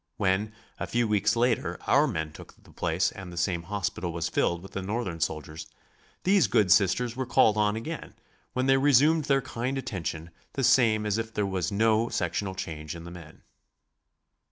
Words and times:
When, 0.17 0.51
a 0.79 0.87
few 0.87 1.07
weeks 1.07 1.35
later, 1.35 1.77
our 1.85 2.07
men 2.07 2.31
took 2.31 2.55
the 2.63 2.71
place 2.71 3.11
and 3.11 3.31
the 3.31 3.37
same 3.37 3.61
hospital 3.61 4.11
was 4.11 4.29
filled 4.29 4.63
with 4.63 4.71
the 4.71 4.81
Northern 4.81 5.19
soldiers, 5.19 5.67
these 6.23 6.47
good 6.47 6.71
Sisters 6.71 7.15
were 7.15 7.27
called 7.27 7.55
on 7.55 7.75
again, 7.75 8.15
when 8.53 8.65
they 8.65 8.77
resumed 8.77 9.25
their 9.25 9.43
kind 9.43 9.77
attention 9.77 10.31
the 10.53 10.63
same 10.63 11.05
as 11.05 11.19
if 11.19 11.31
there 11.31 11.45
was 11.45 11.71
no 11.71 12.09
sectional 12.09 12.55
change 12.55 12.95
in 12.95 13.03
the 13.03 13.11
men." 13.11 13.43